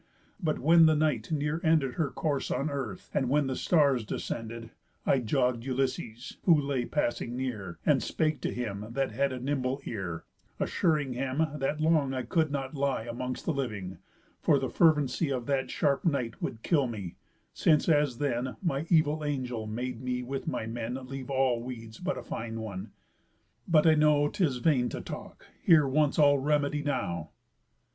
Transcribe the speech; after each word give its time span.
But 0.41 0.57
when 0.57 0.87
the 0.87 0.95
night 0.95 1.31
near 1.31 1.61
ended 1.63 1.93
Her 1.93 2.09
course 2.09 2.49
on 2.49 2.71
earth, 2.71 3.11
and 3.13 3.29
that 3.31 3.45
the 3.45 3.55
stars 3.55 4.03
descended, 4.03 4.71
I 5.05 5.19
jogg'd 5.19 5.63
Ulysses, 5.63 6.37
who 6.45 6.59
lay 6.59 6.85
passing 6.85 7.35
near, 7.37 7.77
And 7.85 8.01
spake 8.01 8.41
to 8.41 8.51
him, 8.51 8.83
that 8.93 9.11
had 9.11 9.31
a 9.31 9.39
nimble 9.39 9.79
ear, 9.85 10.23
Assuring 10.59 11.13
him, 11.13 11.45
that 11.53 11.79
long 11.79 12.15
I 12.15 12.23
could 12.23 12.49
not 12.49 12.73
lie 12.73 13.03
Amongst 13.03 13.45
the 13.45 13.53
living, 13.53 13.99
for 14.39 14.57
the 14.57 14.71
fervency 14.71 15.29
Of 15.31 15.45
that 15.45 15.69
sharp 15.69 16.03
night 16.03 16.41
would 16.41 16.63
kill 16.63 16.87
me, 16.87 17.13
since 17.53 17.87
as 17.87 18.17
then 18.17 18.55
My 18.63 18.87
evil 18.89 19.23
angel 19.23 19.67
made 19.67 20.01
me 20.01 20.23
with 20.23 20.47
my 20.47 20.65
men 20.65 20.97
Leave 21.05 21.29
all 21.29 21.61
weeds 21.61 21.99
but 21.99 22.17
a 22.17 22.23
fine 22.23 22.59
one. 22.59 22.89
But 23.67 23.85
I 23.85 23.93
know 23.93 24.27
'Tis 24.29 24.57
vain 24.57 24.89
to 24.89 25.01
talk; 25.01 25.45
here 25.61 25.87
wants 25.87 26.17
all 26.17 26.39
remedy 26.39 26.81
now. 26.81 27.29